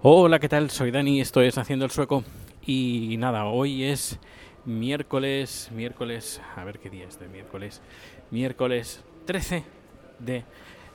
[0.00, 0.70] Hola, ¿qué tal?
[0.70, 2.22] Soy Dani, esto es Haciendo el Sueco.
[2.64, 4.20] Y nada, hoy es
[4.64, 7.82] miércoles, miércoles, a ver qué día es de miércoles,
[8.30, 9.64] miércoles 13
[10.20, 10.44] de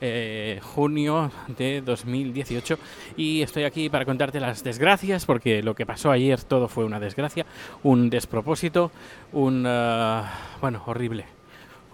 [0.06, 2.78] eh, junio de 2018
[3.16, 7.00] y estoy aquí para contarte las desgracias porque lo que pasó ayer todo fue una
[7.00, 7.46] desgracia,
[7.82, 8.92] un despropósito,
[9.32, 9.64] un...
[9.66, 10.30] ah,
[10.60, 11.24] bueno, horrible,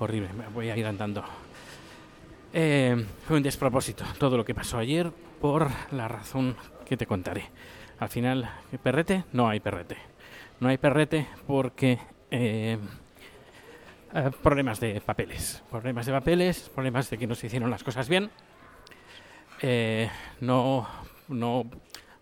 [0.00, 1.22] horrible, me voy a ir andando.
[2.52, 7.44] Eh, fue un despropósito todo lo que pasó ayer por la razón que te contaré.
[8.00, 8.50] Al final,
[8.82, 9.22] ¿perrete?
[9.32, 9.96] No hay perrete.
[10.58, 12.00] No hay perrete porque
[14.14, 15.62] eh, problemas de papeles.
[15.70, 18.30] Problemas de papeles, problemas de que no se hicieron las cosas bien.
[19.62, 20.08] Eh,
[20.40, 20.88] no,
[21.28, 21.70] no,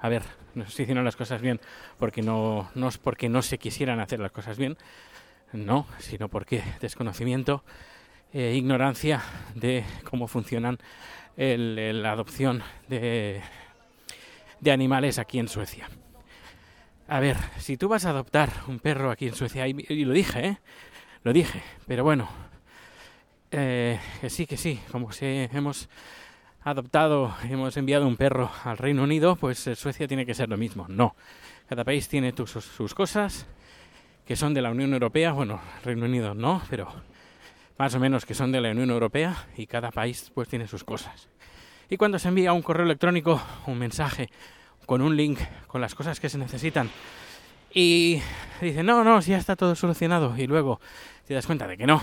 [0.01, 0.23] a ver,
[0.55, 1.61] no se hicieron las cosas bien
[1.99, 4.77] porque no, no es porque no se quisieran hacer las cosas bien,
[5.53, 7.63] no, sino porque desconocimiento
[8.33, 9.23] e ignorancia
[9.55, 10.79] de cómo funcionan
[11.37, 13.41] el- la adopción de,
[14.61, 15.89] de animales aquí en Suecia.
[17.07, 20.47] A ver, si tú vas a adoptar un perro aquí en Suecia, y lo dije,
[20.47, 20.59] ¿eh?
[21.29, 22.27] Lo dije, pero bueno,
[23.51, 25.91] eh, que sí, que sí, como si hemos
[26.63, 30.57] adoptado, hemos enviado un perro al Reino Unido, pues eh, Suecia tiene que ser lo
[30.57, 30.87] mismo.
[30.89, 31.15] No,
[31.69, 33.47] cada país tiene tus- sus, sus cosas
[34.25, 36.91] que son de la Unión Europea, bueno, Reino Unido no, pero
[37.77, 40.83] más o menos que son de la Unión Europea y cada país pues tiene sus
[40.83, 41.29] cosas.
[41.91, 44.31] Y cuando se envía un correo electrónico, un mensaje
[44.87, 46.89] con un link con las cosas que se necesitan
[47.73, 48.21] y
[48.61, 50.81] dice, no, no, si ya está todo solucionado y luego
[51.27, 52.03] te das cuenta de que no,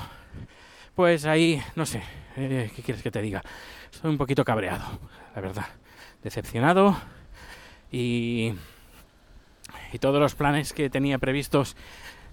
[0.96, 2.02] pues ahí, no sé,
[2.38, 3.44] eh, ¿qué quieres que te diga?
[3.92, 4.84] Estoy un poquito cabreado,
[5.36, 5.66] la verdad,
[6.24, 6.96] decepcionado
[7.92, 8.54] y,
[9.92, 11.76] y todos los planes que tenía previstos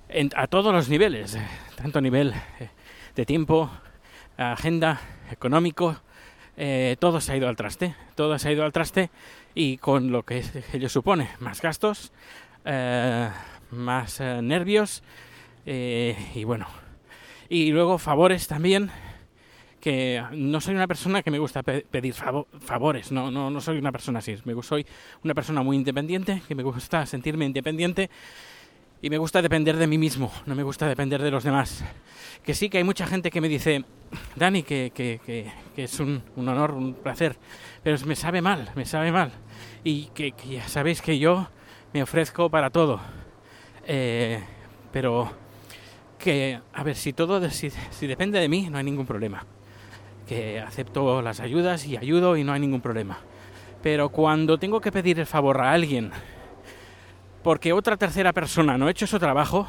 [0.09, 1.47] en- a todos los niveles, eh,
[1.77, 2.69] tanto nivel eh,
[3.17, 3.71] de tiempo,
[4.37, 5.97] agenda, económico,
[6.57, 9.11] eh, todo se ha ido al traste, todo se ha ido al traste
[9.55, 10.43] y con lo que
[10.73, 12.13] ello supone, más gastos,
[12.65, 13.29] eh,
[13.71, 15.03] más eh, nervios
[15.67, 16.67] eh, y bueno,
[17.49, 18.91] y luego favores también,
[19.81, 23.61] que no soy una persona que me gusta pe- pedir favo- favores, no, no, no
[23.61, 24.87] soy una persona así, me, soy
[25.25, 28.09] una persona muy independiente, que me gusta sentirme independiente
[29.01, 31.85] y me gusta depender de mí mismo, no me gusta depender de los demás.
[32.45, 33.85] Que sí que hay mucha gente que me dice,
[34.37, 37.37] Dani, que, que- que- que es un, un honor, un placer,
[37.83, 39.33] pero me sabe mal, me sabe mal.
[39.83, 41.49] Y que ya sabéis que yo
[41.93, 43.01] me ofrezco para todo.
[43.87, 44.43] Eh,
[44.93, 45.31] pero
[46.19, 47.71] que, a ver, si todo, si,
[48.07, 49.45] depende de mí, no hay ningún problema.
[50.27, 53.19] Que acepto las ayudas y ayudo y no hay ningún problema.
[53.83, 56.13] Pero cuando tengo que pedir el favor a alguien
[57.43, 59.67] porque otra tercera persona no ha hecho su trabajo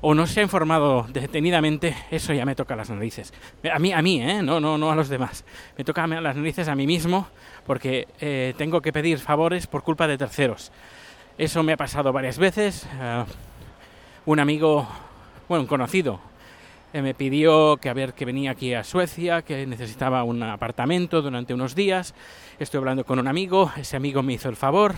[0.00, 3.32] o no se ha informado detenidamente, eso ya me toca las narices.
[3.72, 4.42] A mí, a mí, ¿eh?
[4.42, 5.44] No, no, no a los demás.
[5.76, 7.28] Me toca las narices a mí mismo
[7.66, 10.72] porque eh, tengo que pedir favores por culpa de terceros.
[11.40, 12.86] Eso me ha pasado varias veces.
[13.00, 13.24] eh,
[14.26, 14.86] un amigo,
[15.48, 16.20] bueno, un conocido,
[16.92, 21.22] eh, me pidió que a ver que venía aquí a Suecia, que necesitaba un apartamento
[21.22, 22.14] durante unos días.
[22.58, 24.96] Estoy hablando con un amigo, ese amigo me hizo el favor.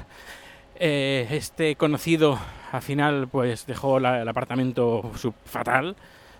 [0.80, 2.40] Eh, este conocido
[2.72, 5.12] al final pues dejó el apartamento
[5.44, 5.94] fatal,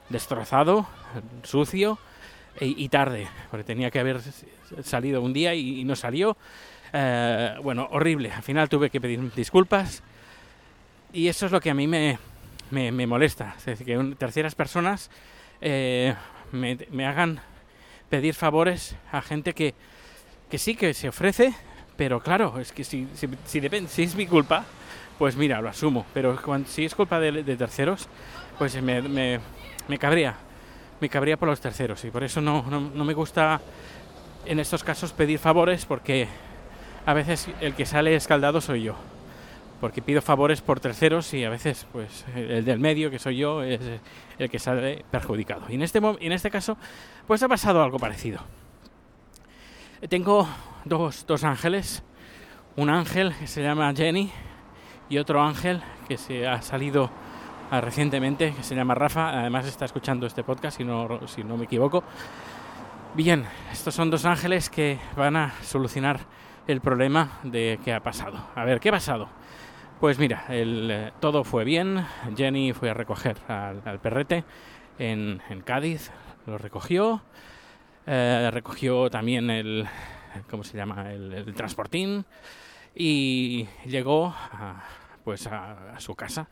[0.09, 0.85] destrozado,
[1.45, 1.97] sucio
[2.59, 4.21] y tarde, porque tenía que haber
[4.83, 6.37] salido un día y no salió.
[6.93, 8.31] Eh, bueno, horrible.
[8.33, 10.03] Al final tuve que pedir disculpas
[11.13, 12.19] y eso es lo que a mí me,
[12.71, 13.55] me, me molesta.
[13.59, 15.11] Es decir, que un- terceras personas
[15.61, 16.15] eh,
[16.53, 17.41] me, me hagan
[18.11, 19.75] pedir favores a gente que,
[20.51, 21.55] que sí que se ofrece,
[21.97, 24.65] pero claro, es que si, si, si, depende, si es mi culpa,
[25.19, 26.05] pues mira, lo asumo.
[26.13, 28.09] Pero cuando, si es culpa de, de terceros,
[28.59, 29.41] pues me, me,
[29.89, 30.35] me cabría.
[31.01, 32.05] Me cabría por los terceros.
[32.05, 33.61] Y por eso no, no, no me gusta
[34.45, 36.29] en estos casos pedir favores porque
[37.07, 38.95] a veces el que sale escaldado soy yo.
[39.81, 43.63] Porque pido favores por terceros y a veces pues el del medio, que soy yo,
[43.63, 43.81] es
[44.39, 45.63] el que sale perjudicado.
[45.69, 46.77] Y en este, en este caso,
[47.27, 48.41] pues ha pasado algo parecido.
[50.09, 50.49] Tengo
[50.85, 52.03] dos, dos ángeles.
[52.77, 54.31] Un ángel que se llama Jenny
[55.09, 57.11] y otro ángel que se ha salido
[57.71, 59.41] ah, recientemente, que se llama Rafa.
[59.41, 62.05] Además está escuchando este podcast, si no, si no me equivoco.
[63.15, 66.21] Bien, estos son dos ángeles que van a solucionar
[66.73, 68.49] el problema de qué ha pasado.
[68.55, 69.29] A ver, ¿qué ha pasado?
[70.01, 72.05] Pues mira, eh, todo fue bien.
[72.37, 74.45] Jenny fue a recoger al, perrete
[74.99, 76.11] en, Cádiz,
[76.47, 77.23] lo recogió.
[78.07, 79.87] Eh, recogió también el,
[80.51, 81.13] ¿cómo se llama?
[81.13, 82.25] El, transportín
[82.95, 84.35] y llegó
[85.25, 86.49] pues a, a su casa.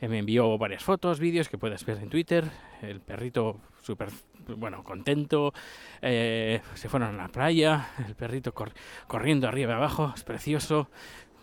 [0.00, 2.44] Eh, me envió varias fotos, vídeos que puedes ver en Twitter.
[2.82, 4.08] El perrito súper,
[4.56, 5.52] bueno, contento.
[6.02, 7.88] Eh, se fueron a la playa.
[8.06, 8.72] El perrito cor-
[9.06, 10.12] corriendo arriba y abajo.
[10.14, 10.90] Es precioso.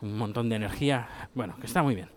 [0.01, 1.07] Un montón de energía.
[1.33, 2.09] Bueno, que está muy bien.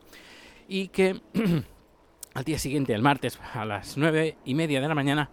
[0.69, 1.21] Y que
[2.35, 5.31] al día siguiente, el martes, a las nueve y media de la mañana,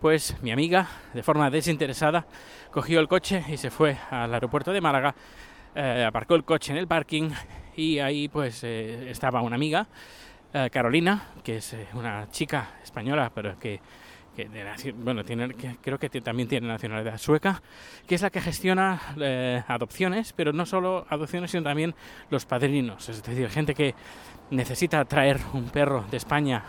[0.00, 2.26] pues mi amiga, de forma desinteresada,
[2.70, 5.14] cogió el coche y se fue al aeropuerto de Málaga.
[5.74, 7.30] eh, aparcó el coche en el parking
[7.76, 9.88] y ahí pues eh, estaba una amiga
[10.54, 13.80] eh, Carolina, que es eh, una chica española, pero que,
[14.34, 14.48] que
[14.96, 17.60] bueno, tiene, que- creo que también tiene nacionalidad sueca,
[18.06, 21.94] que es la que gestiona eh, adopciones, pero no solo adopciones, sino también
[22.30, 23.94] los padrinos, es decir, gente que
[24.50, 26.62] necesita traer un perro de España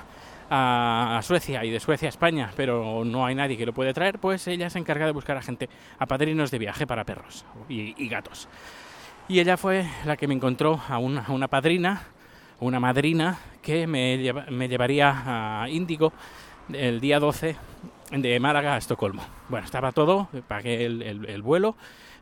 [0.49, 3.93] a, a Suecia y de Suecia a España, pero no hay nadie que lo puede
[3.93, 7.45] traer, pues ella se encarga de buscar a gente, a padrinos de viaje para perros
[7.67, 8.47] y, y gatos.
[9.27, 12.03] Y ella fue la que me encontró a una, a una padrina,
[12.59, 16.13] una madrina, que me, me llevaría a Índigo
[16.71, 17.55] el día 12
[18.11, 19.23] de Málaga a Estocolmo.
[19.49, 21.75] Bueno, estaba todo, pagué el, el- el vuelo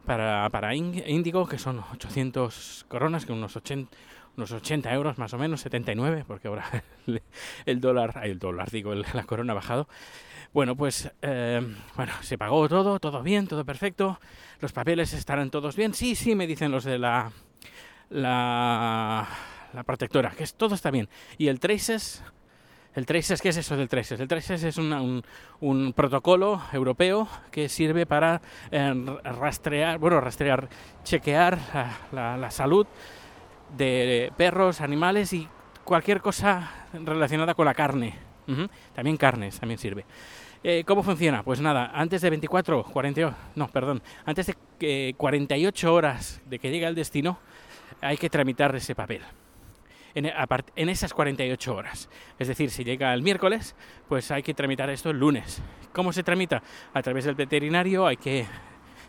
[0.06, 3.96] para, para Ín- Índigo, que son 800 coronas, que unos 80,
[4.38, 6.66] unos 80 euros más o menos, 79, porque ahora
[7.08, 7.22] el,
[7.66, 9.88] el dólar, el dólar, digo, la corona ha bajado.
[10.54, 11.62] Bueno, pues eh,
[11.96, 14.20] bueno, se pagó todo, todo bien, todo perfecto.
[14.60, 15.94] Los papeles estarán todos bien.
[15.94, 17.32] Sí, sí, me dicen los de la
[18.10, 19.28] la,
[19.74, 21.10] la protectora, que es, todo está bien.
[21.38, 22.24] Y el Traces,
[22.96, 24.20] el Traces, ¿qué es eso del Traces?
[24.20, 25.24] El Traces es un,
[25.96, 28.42] protocolo europeo que sirve para
[28.72, 28.94] eh,
[29.24, 30.70] rastrear, bueno, rastrear,
[31.04, 31.58] chequear
[32.12, 32.86] la, salud
[33.76, 35.48] de perros, animales y
[35.84, 38.16] cualquier cosa relacionada con la carne.
[38.94, 40.06] También carnes, también sirve.
[40.64, 41.44] Eh, ¿Cómo funciona?
[41.44, 46.72] Pues nada, antes de 24, 40, no, perdón, antes de que 48 horas de que
[46.72, 47.40] llegue al destino,
[48.02, 49.22] hay que tramitar ese papel.
[50.16, 50.32] En,
[50.76, 52.10] en esas 48 horas.
[52.40, 53.76] Es decir, si llega el miércoles,
[54.08, 55.62] pues hay que tramitar esto el lunes.
[55.92, 56.62] ¿Cómo se tramita?
[56.94, 58.46] A través del veterinario hay que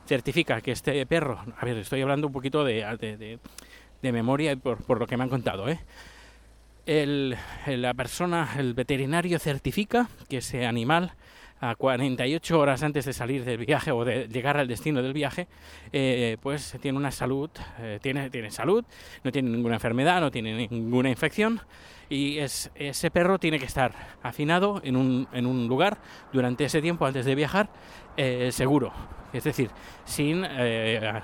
[0.06, 3.38] certificar que este perro, a ver, estoy hablando un poquito de, de- de-
[4.02, 5.80] de memoria por, por lo que me han contado, ¿eh?
[6.86, 7.36] El-
[7.66, 11.12] la persona, el veterinario certifica que ese animal
[11.60, 15.46] a 48 horas antes de salir del viaje o de llegar al destino del viaje,
[15.92, 17.48] eh, pues tiene una salud,
[17.78, 18.84] eh, tiene, tiene salud,
[19.22, 21.60] no tiene ninguna enfermedad, no tiene ninguna infección
[22.10, 25.96] y es, ese perro tiene que estar afinado en un, en un lugar
[26.34, 27.70] durante ese tiempo antes de viajar
[28.18, 28.92] eh, seguro.
[29.32, 29.70] Es decir,
[30.04, 30.44] sin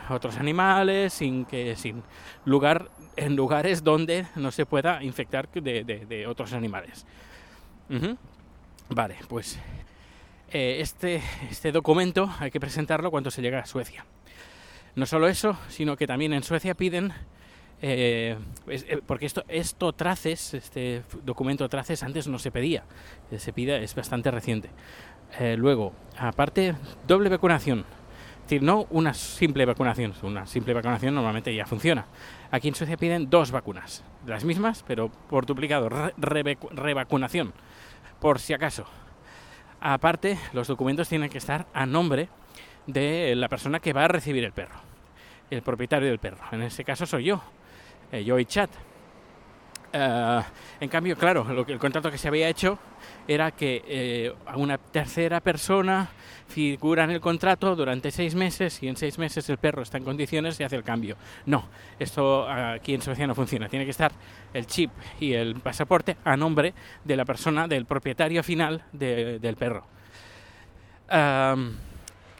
[0.08, 2.02] otros animales, sin que sin
[2.44, 2.90] lugar
[3.20, 7.06] en lugares donde no se pueda infectar de, otros animales.
[8.88, 9.58] Vale, pues
[10.50, 14.06] eh, este, este documento hay que presentarlo cuando se llega a Suecia.
[14.96, 17.12] No solo eso, sino que también en Suecia piden,
[17.82, 18.37] eh,
[18.67, 22.84] eh, porque esto, esto traces, este documento traces antes no se pedía,
[23.37, 24.70] se pide, es bastante reciente.
[25.56, 26.75] Luego, aparte,
[27.06, 27.81] doble vacunación.
[27.81, 32.06] Es decir, no una simple vacunación, una simple vacunación normalmente ya funciona.
[32.50, 37.52] Aquí en Suecia piden dos vacunas, las mismas, pero por duplicado, re- revacu- revacunación,
[38.20, 38.85] por si acaso.
[39.81, 42.29] Aparte, los documentos tienen que estar a nombre
[42.87, 44.81] de la persona que va a recibir el perro,
[45.50, 46.38] el propietario del perro.
[46.52, 47.41] En ese caso soy yo,
[48.12, 48.70] eh, yo y Chat.
[49.92, 50.40] Eh,
[50.81, 52.78] en cambio, claro, lo que, el contrato que se había hecho
[53.26, 56.09] era que eh, a una tercera persona
[56.49, 60.04] figura en el contrato durante seis meses y en seis meses el perro está en
[60.04, 61.16] condiciones y hace el cambio.
[61.47, 61.64] No,
[61.99, 63.68] esto aquí en Suecia no funciona.
[63.68, 64.12] Tiene que estar
[64.52, 66.73] el chip y el pasaporte a nombre
[67.04, 69.85] de la persona, del propietario final de- del perro.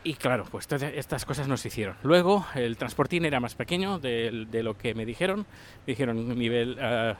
[0.03, 1.97] Y claro, pues todas estas cosas no se hicieron.
[2.03, 5.41] Luego, el transportín era más pequeño de, de lo que me dijeron.
[5.87, 7.17] Me dijeron nivel, ah,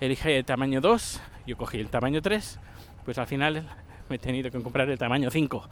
[0.00, 2.58] elige el tamaño 2, yo cogí el tamaño 3,
[3.04, 3.68] pues al final
[4.08, 5.68] me he tenido que comprar el tamaño 5.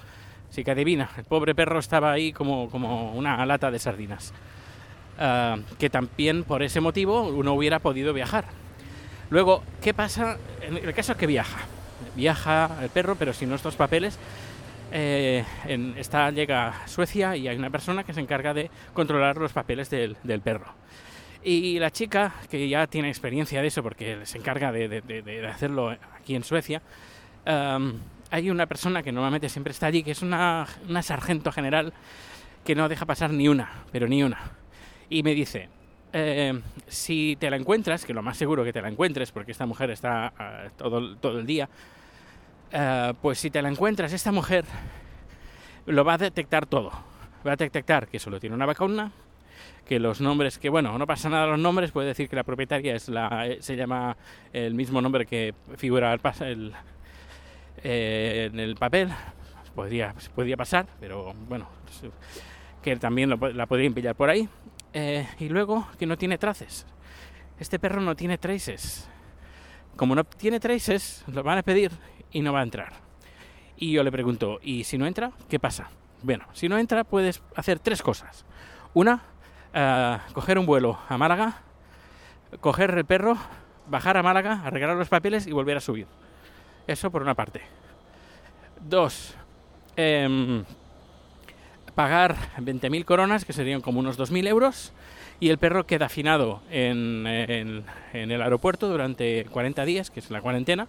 [0.50, 4.32] Así que adivina, el pobre perro estaba ahí como, como una lata de sardinas.
[5.18, 8.44] Ah, que también por ese motivo uno hubiera podido viajar.
[9.30, 11.58] Luego, ¿qué pasa en el caso que viaja?
[12.14, 14.18] Viaja el perro, pero sin nuestros papeles.
[14.92, 19.36] Eh, en, está, llega a Suecia y hay una persona que se encarga de controlar
[19.36, 20.66] los papeles del, del perro.
[21.42, 25.22] Y la chica, que ya tiene experiencia de eso porque se encarga de, de- de-
[25.22, 26.80] de hacerlo aquí en Suecia,
[27.44, 27.98] am,
[28.30, 31.92] hay una persona que normalmente siempre está allí, que es una, una sargento general
[32.64, 34.38] que no deja pasar ni una, pero ni una.
[35.10, 35.68] Y me dice,
[36.14, 39.66] eh, si te la encuentras, que lo más seguro que te la encuentres, porque esta
[39.66, 41.68] mujer está ah, todo, todo el día,
[42.72, 44.64] eh, pues si te la encuentras, esta mujer
[45.86, 46.90] lo va a detectar todo.
[47.46, 49.12] Va a detectar que solo tiene una vacuna,
[49.86, 52.94] que los nombres, que bueno, no pasa nada los nombres, puede decir que la propietaria
[52.94, 54.16] es la, eh, se llama
[54.52, 56.72] el mismo nombre que figura el, el-
[57.82, 59.10] eh, en el papel,
[59.74, 62.10] podría, podría pasar, pero bueno, pues,
[62.82, 64.48] que también lo la podrían pillar por ahí.
[65.40, 66.86] Y luego que no tiene traces.
[67.58, 69.08] Este perro no tiene traces.
[69.96, 71.90] Como no tiene traces, lo van a pedir
[72.34, 72.92] y no va a entrar.
[73.78, 75.30] Y yo le pregunto, ¿y si no entra?
[75.48, 75.88] ¿Qué pasa?
[76.22, 78.44] Bueno, si no entra puedes hacer tres cosas.
[78.92, 79.22] Una,
[79.72, 81.62] eh, coger un vuelo a Málaga,
[82.60, 83.36] coger el perro,
[83.88, 86.06] bajar a Málaga, arreglar los papeles y volver a subir.
[86.86, 87.62] Eso por una parte.
[88.80, 89.34] Dos,
[89.96, 90.64] em,
[91.94, 94.92] pagar 20.000 coronas, que serían como unos 2.000 euros,
[95.40, 100.30] y el perro queda afinado en, en- en el aeropuerto durante 40 días, que es
[100.30, 100.88] la cuarentena,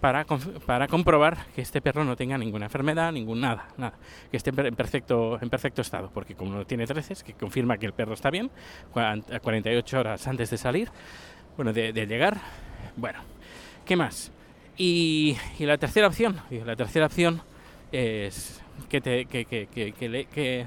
[0.00, 0.24] para,
[0.66, 3.94] para comprobar que este perro no tenga ninguna enfermedad, ningún nada, nada,
[4.30, 7.32] que esté en per- en perfecto, en perfecto estado, porque como no tiene 13, que
[7.34, 8.50] confirma que el perro está bien,
[8.92, 10.90] cuan- a 48 horas antes de salir,
[11.56, 12.36] bueno, de, de llegar,
[12.96, 13.20] bueno,
[13.84, 14.30] ¿qué más?
[14.76, 17.40] Y, y la tercera opción, y la tercera opción
[17.92, 18.60] es
[18.90, 20.66] que, te, que, que, que, le, que,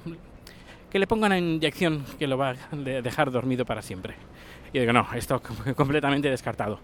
[0.92, 4.16] le pongan una inyección que lo va a de- dejar dormido para siempre.
[4.74, 6.80] Y digo, no, esto com- completamente descartado.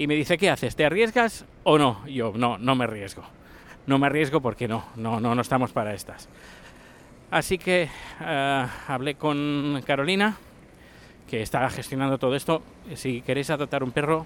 [0.00, 0.76] Y me dice, ¿qué haces?
[0.76, 2.08] ¿Te arriesgas o no?
[2.08, 3.22] Yo, no, no me arriesgo.
[3.86, 6.26] No me arriesgo porque no, no, no, no estamos para estas.
[7.30, 7.86] Así que
[8.18, 10.38] eh, hablé con Carolina,
[11.28, 12.62] que está gestionando todo esto.
[12.94, 14.24] Si queréis adoptar un perro,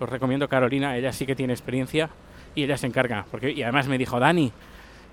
[0.00, 2.10] os recomiendo Carolina, ella sí que tiene experiencia
[2.56, 3.24] y ella se encarga.
[3.30, 4.50] Porque, y además me dijo, Dani,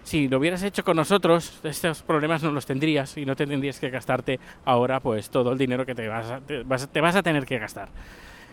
[0.02, 3.80] si lo hubieras hecho con nosotros, estos problemas no los tendrías y no te tendrías
[3.80, 7.16] que gastarte ahora pues todo el dinero que te vas a, te vas, te vas
[7.16, 7.90] a tener que gastar.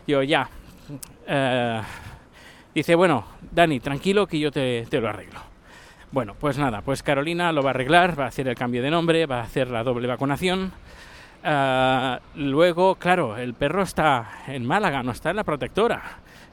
[0.06, 0.50] Yo ya.
[1.26, 1.80] Eh,
[2.74, 5.40] dice, bueno, Dani, tranquilo que yo te, lo arreglo.
[6.10, 8.90] Bueno, pues nada, pues Carolina lo va a arreglar, va a hacer el cambio de
[8.90, 10.72] nombre, va a hacer la doble vacunación.
[11.44, 16.02] Ah, luego, claro, el perro está en Málaga, no está en la protectora.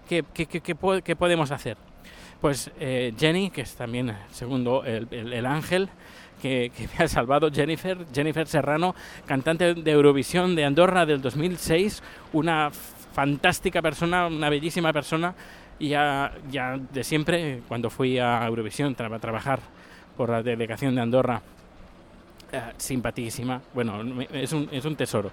[0.08, 1.78] ¿Qué, qué- qué- qué po- qué podemos hacer?
[2.42, 5.90] Pues eh, Jenny, que es también segundo, el, el- el ángel
[6.42, 8.94] que, que me ha salvado, Jennifer, Jennifer Serrano,
[9.26, 12.70] cantante de Eurovisión de Andorra del 2006, una
[13.16, 15.34] fantástica persona, una bellísima persona,
[15.80, 19.60] y ya, ya de siempre, cuando fui a Eurovisión tra- a trabajar
[20.18, 21.42] por la delegación de Andorra,
[22.52, 24.04] eh, simpaticísima, bueno,
[24.34, 25.32] es un, es un tesoro.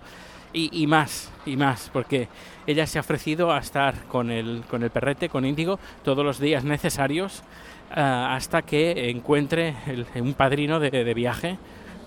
[0.54, 2.28] Y, y más, y más, porque
[2.66, 6.38] ella se ha ofrecido a estar con el, con el perrete, con Índigo, todos los
[6.38, 7.42] días necesarios
[7.90, 9.74] ah, hasta que encuentre
[10.14, 11.58] un padrino de, de viaje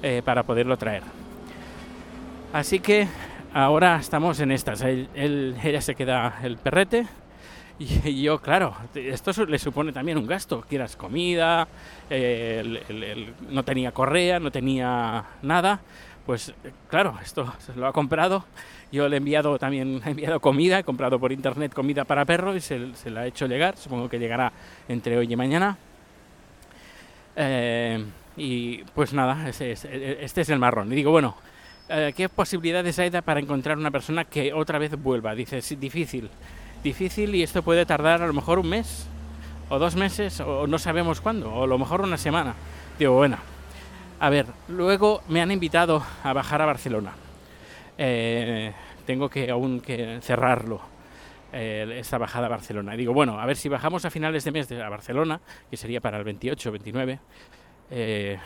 [0.04, 1.04] eh, para poderlo traer.
[2.54, 3.08] Así que
[3.56, 4.82] ahora estamos en estas.
[4.84, 7.08] Ella se queda el perrete
[7.80, 10.64] y, yo, claro, esto le supone también un gasto.
[10.68, 11.68] Quieras comida,
[12.10, 15.80] eh, no tenía correa, no tenía nada.
[16.26, 16.54] Pues
[16.90, 18.44] claro, esto se lo ha comprado.
[18.92, 22.56] Yo le he enviado también he enviado comida, he comprado por internet comida para perro
[22.56, 23.78] y se, la he hecho llegar.
[23.78, 24.52] Supongo que llegará
[24.90, 25.78] entre hoy y mañana.
[27.38, 28.04] Eh,
[28.38, 30.92] y pues nada, ese es- este es el marrón.
[30.92, 31.36] Y digo, bueno,
[31.88, 35.36] ¿qué posibilidades hay para encontrar una persona que otra vez vuelva?
[35.36, 36.30] Dice, difícil,
[36.84, 39.08] difícil y esto puede tardar a lo mejor un mes
[39.70, 42.56] o dos meses o no sabemos cuándo, o a lo mejor una semana.
[43.00, 43.38] Digo, bueno,
[44.20, 47.14] a ver, luego me han invitado a bajar a Barcelona.
[47.98, 48.72] Eh,
[49.06, 50.82] tengo que aún que cerrarlo,
[51.52, 52.96] eh, esta bajada a Barcelona.
[52.96, 55.40] Y digo, bueno, a ver si bajamos a finales de mes a Barcelona,
[55.70, 57.20] que sería para el 28 29.
[57.92, 58.38] eh,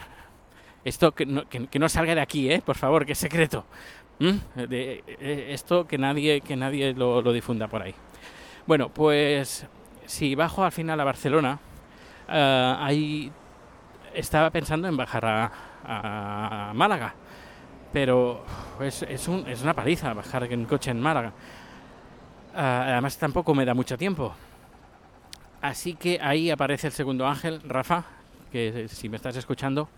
[0.85, 2.61] esto que no, que- no salga de aquí, ¿eh?
[2.65, 3.65] por favor, que es secreto.
[4.19, 4.59] ¿Mm?
[4.67, 7.95] De- eh, esto que nadie, que nadie lo, lo difunda por ahí.
[8.67, 9.65] Bueno, pues
[10.05, 11.59] si bajo al final a Barcelona,
[12.27, 13.31] eh, ahí
[14.13, 15.51] estaba pensando en bajar a,
[15.85, 17.13] a Málaga,
[17.93, 18.43] pero
[18.81, 21.31] es, es, un- es una paliza bajar en coche en Málaga.
[22.55, 24.33] Ah, además tampoco me da mucho tiempo.
[25.61, 28.03] Así que ahí aparece el segundo ángel, Rafa,
[28.51, 29.89] que si me estás escuchando,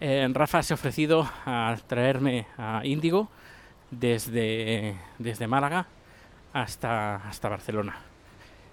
[0.00, 3.28] Rafa se ha ofrecido a traerme a Índigo
[3.90, 5.86] desde, desde Málaga
[6.52, 7.96] hasta, hasta Barcelona.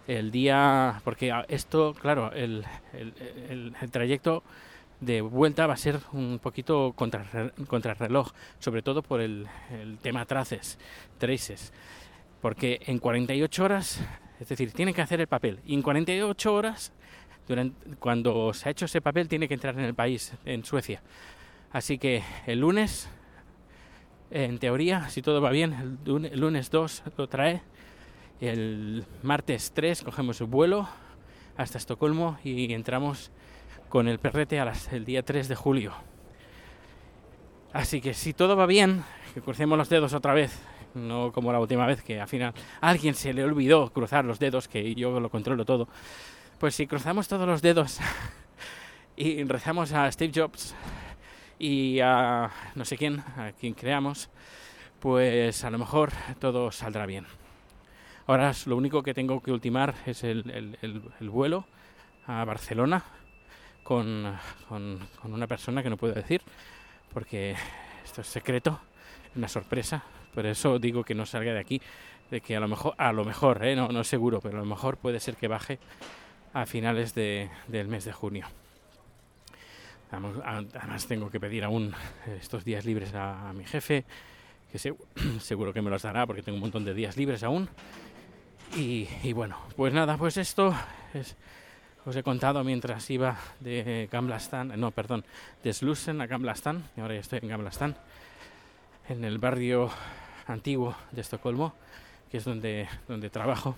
[0.08, 4.44] El día, porque a- esto, claro, el, el- trayecto
[5.00, 7.26] de vuelta va a ser un poquito contra,
[7.68, 10.78] contrarreloj, sobre todo por el, el tema traces,
[11.18, 11.72] traces,
[12.42, 14.02] porque en 48 horas,
[14.40, 16.92] es decir, tienen que hacer el papel, y en 48 horas,
[17.48, 21.02] durante, cuando se ha hecho ese papel, tiene que entrar en el país, en Suecia.
[21.72, 23.10] Así que el lunes,
[24.32, 27.62] en teoría, si todo va bien, el lun- el lunes 2 lo trae,
[28.42, 30.88] el martes 3 cogemos el vuelo
[31.58, 33.32] hasta Estocolmo y entramos
[33.90, 35.94] con el perrete a las- el día 3 de julio.
[37.74, 40.60] Así que si todo va bien, que crucemos los dedos otra vez.
[40.94, 44.68] No como la última vez que al final alguien se le olvidó cruzar los dedos,
[44.68, 45.88] que yo lo controlo todo.
[46.64, 48.00] Pues si cruzamos todos los dedos
[49.18, 50.74] y rezamos a Steve Jobs
[51.60, 54.30] y a no sé quién, a quien creamos,
[55.02, 57.26] pues a lo mejor todo saldrá bien.
[58.28, 61.66] Ahora lo único que tengo que ultimar es el, el- el- el vuelo
[62.28, 63.04] a Barcelona
[63.84, 64.34] con,
[65.26, 66.42] una persona que no puedo decir
[67.14, 67.58] porque
[68.06, 68.80] esto es secreto,
[69.36, 70.02] una sorpresa.
[70.34, 71.82] Por eso digo que no salga de aquí,
[72.32, 73.76] de que a lo mejor, a lo mejor, ¿eh?
[73.76, 75.78] no, no seguro, pero a lo mejor puede ser que baje
[76.54, 78.48] a finales de- del mes de junio.
[80.12, 81.94] Además tengo que pedir aún
[82.40, 84.06] estos días libres a, mi jefe,
[84.72, 84.94] que se-
[85.40, 87.68] seguro que me los dará porque tengo un montón de días libres aún.
[88.76, 90.76] Y, bueno, pues nada, pues esto
[91.14, 91.36] es,
[92.06, 95.24] os he contado mientras iba de Gamlastan, no, perdón,
[95.64, 97.96] de Slusen a Gamlastan, y ahora ya estoy en Gamlastan,
[99.10, 99.92] en el barrio
[100.48, 101.76] antiguo de Estocolmo,
[102.32, 103.76] que es donde, donde trabajo.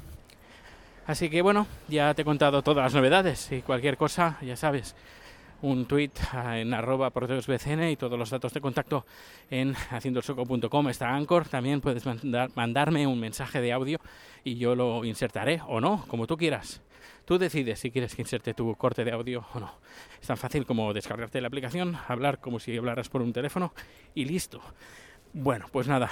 [1.07, 4.95] Así que bueno, ya te he contado todas las novedades y cualquier cosa, ya sabes,
[5.61, 6.11] un tweet
[6.53, 9.05] en arroba proteusbcn y todos los datos de contacto
[9.49, 11.47] en haciendoelsueco.com está Anchor.
[11.47, 13.99] También puedes mandar- mandarme un mensaje de audio
[14.43, 16.81] y yo lo insertaré o no, como tú quieras.
[17.25, 19.71] Tú decides si quieres que inserte tu corte de audio o no.
[20.21, 23.73] Es tan fácil como descargarte la aplicación, hablar como si hablaras por un teléfono
[24.15, 24.61] y listo.
[25.33, 26.09] Bueno, pues nada,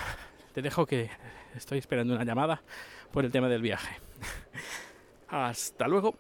[0.53, 1.09] te dejo que
[1.55, 2.61] estoy esperando una llamada
[3.11, 3.97] por el tema del viaje.
[5.33, 6.13] Hasta luego.